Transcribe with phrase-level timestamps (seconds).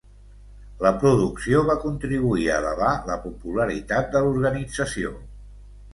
[0.85, 5.13] La producció va contribuir a elevar la popularitat de l'organització.